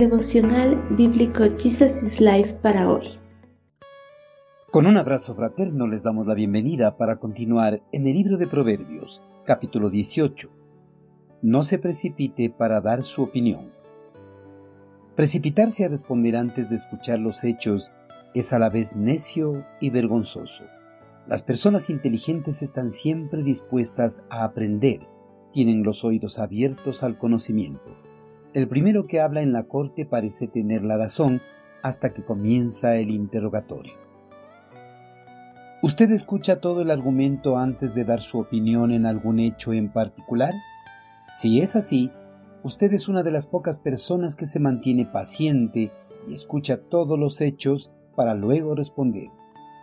Devocional 0.00 0.82
Bíblico 0.96 1.44
Jesus 1.58 2.02
is 2.02 2.22
Life 2.22 2.54
para 2.62 2.90
hoy. 2.90 3.18
Con 4.70 4.86
un 4.86 4.96
abrazo 4.96 5.34
fraterno 5.34 5.86
les 5.86 6.02
damos 6.02 6.26
la 6.26 6.32
bienvenida 6.32 6.96
para 6.96 7.16
continuar 7.16 7.82
en 7.92 8.06
el 8.06 8.14
libro 8.14 8.38
de 8.38 8.46
Proverbios, 8.46 9.20
capítulo 9.44 9.90
18. 9.90 10.48
No 11.42 11.62
se 11.64 11.78
precipite 11.78 12.48
para 12.48 12.80
dar 12.80 13.02
su 13.02 13.24
opinión. 13.24 13.72
Precipitarse 15.16 15.84
a 15.84 15.88
responder 15.88 16.34
antes 16.34 16.70
de 16.70 16.76
escuchar 16.76 17.18
los 17.18 17.44
hechos 17.44 17.92
es 18.34 18.54
a 18.54 18.58
la 18.58 18.70
vez 18.70 18.96
necio 18.96 19.66
y 19.82 19.90
vergonzoso. 19.90 20.64
Las 21.26 21.42
personas 21.42 21.90
inteligentes 21.90 22.62
están 22.62 22.90
siempre 22.90 23.42
dispuestas 23.42 24.24
a 24.30 24.44
aprender, 24.44 25.06
tienen 25.52 25.82
los 25.82 26.06
oídos 26.06 26.38
abiertos 26.38 27.02
al 27.02 27.18
conocimiento 27.18 28.09
el 28.52 28.66
primero 28.66 29.06
que 29.06 29.20
habla 29.20 29.42
en 29.42 29.52
la 29.52 29.64
corte 29.64 30.04
parece 30.04 30.48
tener 30.48 30.82
la 30.82 30.96
razón 30.96 31.40
hasta 31.82 32.10
que 32.10 32.24
comienza 32.24 32.96
el 32.96 33.10
interrogatorio. 33.10 33.94
¿Usted 35.82 36.10
escucha 36.10 36.60
todo 36.60 36.82
el 36.82 36.90
argumento 36.90 37.56
antes 37.56 37.94
de 37.94 38.04
dar 38.04 38.20
su 38.20 38.38
opinión 38.38 38.90
en 38.90 39.06
algún 39.06 39.40
hecho 39.40 39.72
en 39.72 39.90
particular? 39.90 40.52
Si 41.32 41.60
es 41.60 41.74
así, 41.76 42.10
usted 42.62 42.92
es 42.92 43.08
una 43.08 43.22
de 43.22 43.30
las 43.30 43.46
pocas 43.46 43.78
personas 43.78 44.36
que 44.36 44.46
se 44.46 44.60
mantiene 44.60 45.06
paciente 45.06 45.90
y 46.28 46.34
escucha 46.34 46.76
todos 46.76 47.18
los 47.18 47.40
hechos 47.40 47.90
para 48.14 48.34
luego 48.34 48.74
responder, 48.74 49.28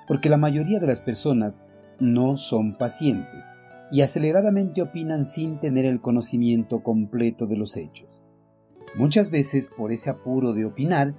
porque 0.07 0.29
la 0.29 0.38
mayoría 0.38 0.79
de 0.79 0.88
las 0.88 1.02
personas 1.02 1.63
no 1.99 2.38
son 2.38 2.76
pacientes 2.76 3.54
y 3.91 4.02
aceleradamente 4.02 4.81
opinan 4.84 5.26
sin 5.26 5.59
tener 5.59 5.85
el 5.85 6.02
conocimiento 6.02 6.84
completo 6.84 7.48
de 7.48 7.57
los 7.57 7.76
hechos. 7.76 8.27
Muchas 8.96 9.30
veces 9.30 9.68
por 9.68 9.91
ese 9.91 10.10
apuro 10.10 10.54
de 10.54 10.66
opinar 10.66 11.13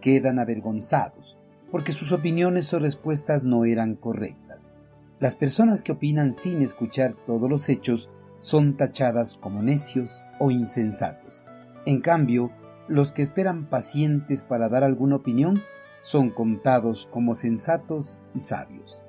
quedan 0.00 0.38
avergonzados, 0.38 1.38
porque 1.70 1.92
sus 1.92 2.12
opiniones 2.12 2.72
o 2.74 2.78
respuestas 2.78 3.44
no 3.44 3.64
eran 3.64 3.94
correctas. 3.94 4.72
Las 5.20 5.36
personas 5.36 5.82
que 5.82 5.92
opinan 5.92 6.32
sin 6.32 6.62
escuchar 6.62 7.14
todos 7.26 7.48
los 7.48 7.68
hechos 7.68 8.10
son 8.40 8.76
tachadas 8.76 9.36
como 9.36 9.62
necios 9.62 10.24
o 10.40 10.50
insensatos. 10.50 11.44
En 11.86 12.00
cambio, 12.00 12.50
los 12.88 13.12
que 13.12 13.22
esperan 13.22 13.70
pacientes 13.70 14.42
para 14.42 14.68
dar 14.68 14.82
alguna 14.82 15.16
opinión 15.16 15.60
son 16.00 16.30
contados 16.30 17.08
como 17.10 17.36
sensatos 17.36 18.20
y 18.34 18.40
sabios. 18.40 19.06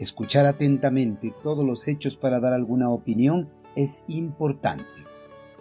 Escuchar 0.00 0.46
atentamente 0.46 1.32
todos 1.42 1.64
los 1.64 1.86
hechos 1.86 2.16
para 2.16 2.40
dar 2.40 2.52
alguna 2.52 2.90
opinión 2.90 3.48
es 3.76 4.04
importante. 4.08 4.84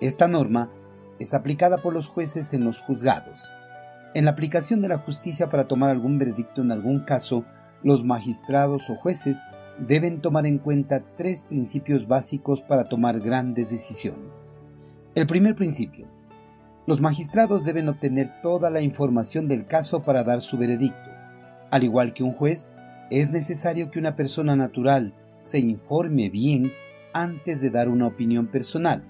Esta 0.01 0.27
norma 0.27 0.71
es 1.19 1.33
aplicada 1.33 1.77
por 1.77 1.93
los 1.93 2.07
jueces 2.07 2.53
en 2.53 2.63
los 2.63 2.81
juzgados. 2.81 3.49
En 4.13 4.25
la 4.25 4.31
aplicación 4.31 4.81
de 4.81 4.87
la 4.87 4.97
justicia 4.97 5.49
para 5.49 5.67
tomar 5.67 5.89
algún 5.89 6.17
veredicto 6.17 6.61
en 6.61 6.71
algún 6.71 7.01
caso, 7.01 7.45
los 7.83 8.03
magistrados 8.03 8.89
o 8.89 8.95
jueces 8.95 9.41
deben 9.79 10.21
tomar 10.21 10.45
en 10.45 10.57
cuenta 10.57 11.03
tres 11.17 11.43
principios 11.43 12.07
básicos 12.07 12.61
para 12.61 12.85
tomar 12.85 13.19
grandes 13.19 13.69
decisiones. 13.69 14.45
El 15.13 15.27
primer 15.27 15.55
principio. 15.55 16.07
Los 16.85 17.01
magistrados 17.01 17.63
deben 17.63 17.89
obtener 17.89 18.41
toda 18.41 18.69
la 18.69 18.81
información 18.81 19.47
del 19.47 19.65
caso 19.65 20.01
para 20.01 20.23
dar 20.23 20.41
su 20.41 20.57
veredicto. 20.57 21.11
Al 21.69 21.83
igual 21.83 22.13
que 22.13 22.23
un 22.23 22.31
juez, 22.31 22.71
es 23.11 23.29
necesario 23.29 23.91
que 23.91 23.99
una 23.99 24.15
persona 24.15 24.55
natural 24.55 25.13
se 25.39 25.59
informe 25.59 26.29
bien 26.29 26.71
antes 27.13 27.61
de 27.61 27.69
dar 27.69 27.89
una 27.89 28.07
opinión 28.07 28.47
personal. 28.47 29.03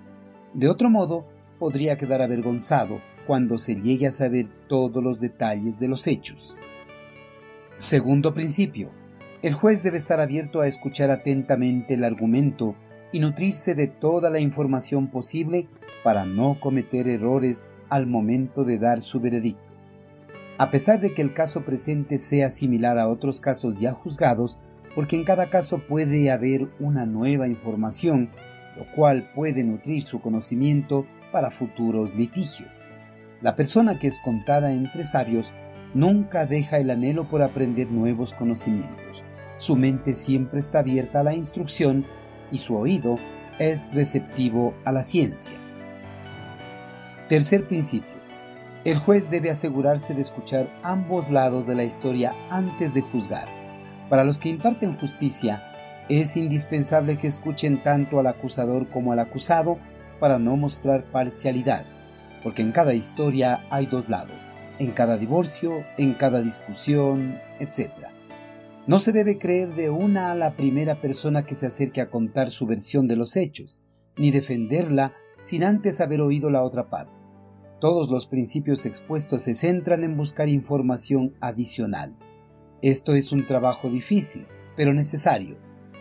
De 0.53 0.69
otro 0.69 0.89
modo, 0.89 1.27
podría 1.59 1.97
quedar 1.97 2.21
avergonzado 2.21 3.01
cuando 3.25 3.57
se 3.57 3.75
llegue 3.75 4.07
a 4.07 4.11
saber 4.11 4.47
todos 4.67 5.03
los 5.03 5.19
detalles 5.19 5.79
de 5.79 5.87
los 5.87 6.07
hechos. 6.07 6.55
Segundo 7.77 8.33
principio. 8.33 8.89
El 9.43 9.53
juez 9.53 9.83
debe 9.83 9.97
estar 9.97 10.19
abierto 10.19 10.61
a 10.61 10.67
escuchar 10.67 11.11
atentamente 11.11 11.93
el 11.93 12.03
argumento 12.03 12.75
y 13.11 13.19
nutrirse 13.19 13.75
de 13.75 13.87
toda 13.87 14.29
la 14.29 14.39
información 14.39 15.07
posible 15.07 15.67
para 16.03 16.25
no 16.25 16.59
cometer 16.59 17.07
errores 17.07 17.67
al 17.89 18.07
momento 18.07 18.63
de 18.63 18.79
dar 18.79 19.01
su 19.01 19.19
veredicto. 19.19 19.61
A 20.57 20.71
pesar 20.71 20.99
de 20.99 21.13
que 21.13 21.21
el 21.21 21.33
caso 21.33 21.61
presente 21.61 22.17
sea 22.17 22.49
similar 22.49 22.97
a 22.97 23.07
otros 23.07 23.41
casos 23.41 23.79
ya 23.79 23.91
juzgados, 23.91 24.59
porque 24.95 25.15
en 25.15 25.23
cada 25.23 25.51
caso 25.51 25.79
puede 25.87 26.31
haber 26.31 26.67
una 26.79 27.05
nueva 27.05 27.47
información, 27.47 28.31
lo 28.75 28.91
cual 28.95 29.31
puede 29.35 29.63
nutrir 29.63 30.01
su 30.01 30.19
conocimiento 30.19 31.05
para 31.37 31.51
futuros 31.51 32.15
litigios. 32.15 32.83
La 33.41 33.55
persona 33.55 33.99
que 33.99 34.07
es 34.07 34.17
contada 34.17 34.71
entre 34.71 35.03
sabios 35.03 35.53
nunca 35.93 36.47
deja 36.47 36.79
el 36.79 36.89
anhelo 36.89 37.29
por 37.29 37.43
aprender 37.43 37.91
nuevos 37.91 38.33
conocimientos. 38.33 39.23
Su 39.57 39.75
mente 39.75 40.15
siempre 40.15 40.57
está 40.57 40.79
abierta 40.79 41.19
a 41.19 41.23
la 41.23 41.35
instrucción 41.35 42.07
y 42.51 42.57
su 42.57 42.75
oído 42.75 43.17
es 43.59 43.93
receptivo 43.93 44.73
a 44.83 44.91
la 44.91 45.03
ciencia. 45.03 45.53
Tercer 47.29 47.67
principio. 47.67 48.17
El 48.83 48.97
juez 48.97 49.29
debe 49.29 49.51
asegurarse 49.51 50.15
de 50.15 50.21
escuchar 50.21 50.67
ambos 50.81 51.29
lados 51.29 51.67
de 51.67 51.75
la 51.75 51.83
historia 51.83 52.33
antes 52.49 52.95
de 52.95 53.01
juzgar. 53.01 53.47
Para 54.09 54.23
los 54.23 54.39
que 54.39 54.49
imparten 54.49 54.97
justicia, 54.97 55.61
es 56.09 56.35
indispensable 56.35 57.19
que 57.19 57.27
escuchen 57.27 57.83
tanto 57.83 58.19
al 58.19 58.25
acusador 58.25 58.89
como 58.89 59.11
al 59.11 59.19
acusado 59.19 59.77
para 60.19 60.39
no 60.39 60.55
mostrar 60.55 61.05
parcialidad, 61.11 61.85
porque 62.43 62.61
en 62.61 62.71
cada 62.71 62.93
historia 62.93 63.65
hay 63.69 63.85
dos 63.85 64.09
lados, 64.09 64.53
en 64.79 64.91
cada 64.91 65.17
divorcio, 65.17 65.83
en 65.97 66.13
cada 66.13 66.41
discusión, 66.41 67.39
etc. 67.59 67.91
No 68.87 68.99
se 68.99 69.11
debe 69.11 69.37
creer 69.37 69.75
de 69.75 69.89
una 69.89 70.31
a 70.31 70.35
la 70.35 70.55
primera 70.55 71.01
persona 71.01 71.43
que 71.43 71.55
se 71.55 71.67
acerque 71.67 72.01
a 72.01 72.09
contar 72.09 72.49
su 72.49 72.65
versión 72.65 73.07
de 73.07 73.17
los 73.17 73.35
hechos, 73.35 73.81
ni 74.15 74.31
defenderla 74.31 75.13
sin 75.41 75.63
antes 75.63 76.01
haber 76.01 76.21
oído 76.21 76.49
la 76.49 76.63
otra 76.63 76.89
parte. 76.89 77.11
Todos 77.79 78.09
los 78.09 78.27
principios 78.27 78.85
expuestos 78.85 79.43
se 79.43 79.53
centran 79.53 80.03
en 80.03 80.17
buscar 80.17 80.49
información 80.49 81.35
adicional. 81.41 82.15
Esto 82.81 83.13
es 83.13 83.31
un 83.31 83.45
trabajo 83.45 83.89
difícil, 83.89 84.47
pero 84.75 84.93
necesario. 84.93 85.57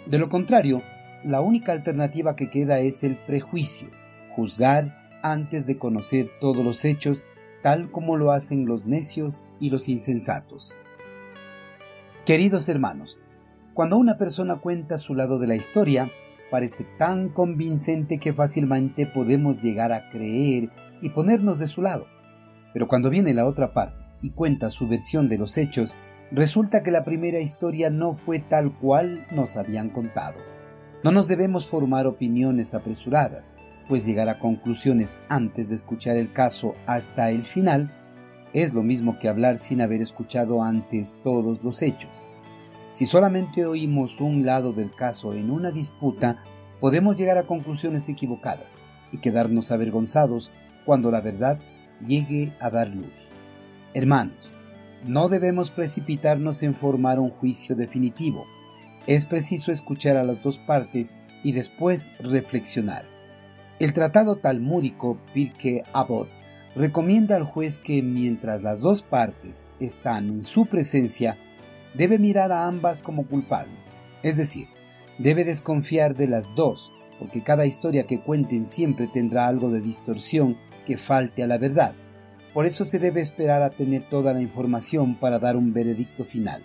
De 0.06 0.18
lo 0.18 0.28
contrario, 0.28 0.82
la 1.24 1.40
única 1.40 1.72
alternativa 1.72 2.36
que 2.36 2.50
queda 2.50 2.78
es 2.80 3.02
el 3.02 3.16
prejuicio, 3.16 3.88
juzgar 4.36 5.18
antes 5.22 5.66
de 5.66 5.78
conocer 5.78 6.30
todos 6.40 6.64
los 6.64 6.84
hechos, 6.84 7.26
tal 7.62 7.90
como 7.90 8.16
lo 8.16 8.30
hacen 8.30 8.66
los 8.66 8.84
necios 8.84 9.46
y 9.58 9.70
los 9.70 9.88
insensatos. 9.88 10.78
Queridos 12.26 12.68
hermanos, 12.68 13.18
cuando 13.72 13.96
una 13.96 14.18
persona 14.18 14.56
cuenta 14.56 14.98
su 14.98 15.14
lado 15.14 15.38
de 15.38 15.46
la 15.46 15.56
historia, 15.56 16.10
parece 16.50 16.84
tan 16.98 17.30
convincente 17.30 18.18
que 18.18 18.32
fácilmente 18.32 19.06
podemos 19.06 19.62
llegar 19.62 19.92
a 19.92 20.10
creer 20.10 20.70
y 21.00 21.10
ponernos 21.10 21.58
de 21.58 21.66
su 21.66 21.82
lado. 21.82 22.06
Pero 22.72 22.88
cuando 22.88 23.10
viene 23.10 23.34
la 23.34 23.46
otra 23.46 23.72
parte 23.72 23.96
y 24.22 24.30
cuenta 24.30 24.70
su 24.70 24.86
versión 24.86 25.28
de 25.28 25.38
los 25.38 25.56
hechos, 25.56 25.96
resulta 26.30 26.82
que 26.82 26.90
la 26.90 27.04
primera 27.04 27.38
historia 27.38 27.90
no 27.90 28.14
fue 28.14 28.38
tal 28.38 28.76
cual 28.78 29.26
nos 29.34 29.56
habían 29.56 29.90
contado. 29.90 30.36
No 31.02 31.10
nos 31.10 31.28
debemos 31.28 31.66
formar 31.66 32.06
opiniones 32.06 32.74
apresuradas, 32.74 33.54
pues 33.88 34.04
llegar 34.04 34.28
a 34.28 34.38
conclusiones 34.38 35.20
antes 35.28 35.68
de 35.68 35.74
escuchar 35.74 36.16
el 36.16 36.32
caso 36.32 36.74
hasta 36.86 37.30
el 37.30 37.42
final 37.44 37.92
es 38.52 38.72
lo 38.72 38.82
mismo 38.82 39.18
que 39.18 39.28
hablar 39.28 39.58
sin 39.58 39.80
haber 39.80 40.00
escuchado 40.00 40.62
antes 40.62 41.18
todos 41.22 41.62
los 41.62 41.82
hechos. 41.82 42.24
Si 42.90 43.04
solamente 43.04 43.66
oímos 43.66 44.20
un 44.20 44.46
lado 44.46 44.72
del 44.72 44.90
caso 44.90 45.34
en 45.34 45.50
una 45.50 45.70
disputa, 45.70 46.42
podemos 46.80 47.18
llegar 47.18 47.36
a 47.36 47.46
conclusiones 47.46 48.08
equivocadas 48.08 48.80
y 49.12 49.18
quedarnos 49.18 49.70
avergonzados 49.70 50.50
cuando 50.84 51.10
la 51.10 51.20
verdad 51.20 51.60
llegue 52.06 52.54
a 52.60 52.70
dar 52.70 52.88
luz. 52.88 53.30
Hermanos, 53.92 54.54
no 55.04 55.28
debemos 55.28 55.70
precipitarnos 55.70 56.62
en 56.62 56.74
formar 56.74 57.18
un 57.18 57.30
juicio 57.30 57.76
definitivo. 57.76 58.46
Es 59.06 59.26
preciso 59.26 59.70
escuchar 59.70 60.16
a 60.16 60.24
las 60.24 60.42
dos 60.42 60.58
partes 60.58 61.18
y 61.42 61.52
después 61.52 62.12
reflexionar. 62.18 63.15
El 63.78 63.92
tratado 63.92 64.36
talmúdico 64.36 65.18
Pirke 65.34 65.84
Abot 65.92 66.30
recomienda 66.74 67.36
al 67.36 67.44
juez 67.44 67.78
que 67.78 68.02
mientras 68.02 68.62
las 68.62 68.80
dos 68.80 69.02
partes 69.02 69.70
están 69.80 70.28
en 70.28 70.44
su 70.44 70.64
presencia, 70.64 71.36
debe 71.92 72.18
mirar 72.18 72.52
a 72.52 72.66
ambas 72.66 73.02
como 73.02 73.26
culpables, 73.26 73.88
es 74.22 74.38
decir, 74.38 74.68
debe 75.18 75.44
desconfiar 75.44 76.16
de 76.16 76.26
las 76.26 76.54
dos, 76.54 76.90
porque 77.18 77.42
cada 77.42 77.66
historia 77.66 78.06
que 78.06 78.20
cuenten 78.20 78.66
siempre 78.66 79.08
tendrá 79.08 79.46
algo 79.46 79.70
de 79.70 79.82
distorsión 79.82 80.56
que 80.86 80.96
falte 80.96 81.42
a 81.42 81.46
la 81.46 81.58
verdad. 81.58 81.94
Por 82.54 82.64
eso 82.64 82.86
se 82.86 82.98
debe 82.98 83.20
esperar 83.20 83.62
a 83.62 83.70
tener 83.70 84.08
toda 84.08 84.32
la 84.32 84.40
información 84.40 85.16
para 85.16 85.38
dar 85.38 85.54
un 85.54 85.74
veredicto 85.74 86.24
final. 86.24 86.62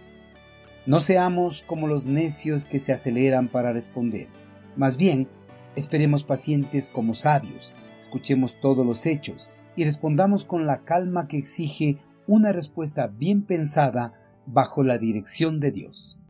No 0.85 1.01
seamos 1.01 1.61
como 1.61 1.87
los 1.87 2.05
necios 2.05 2.67
que 2.67 2.79
se 2.79 2.93
aceleran 2.93 3.49
para 3.49 3.73
responder. 3.73 4.29
Más 4.77 4.95
bien, 4.95 5.27
Esperemos 5.75 6.23
pacientes 6.23 6.89
como 6.89 7.13
sabios, 7.13 7.73
escuchemos 7.97 8.59
todos 8.59 8.85
los 8.85 9.05
hechos 9.05 9.51
y 9.75 9.85
respondamos 9.85 10.43
con 10.43 10.65
la 10.65 10.83
calma 10.83 11.27
que 11.27 11.37
exige 11.37 11.97
una 12.27 12.51
respuesta 12.51 13.07
bien 13.07 13.43
pensada 13.43 14.13
bajo 14.45 14.83
la 14.83 14.97
dirección 14.97 15.59
de 15.59 15.71
Dios. 15.71 16.19